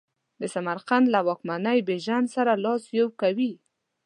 [0.41, 3.53] د سمرقند له واکمن بیژن سره لاس یو کوي.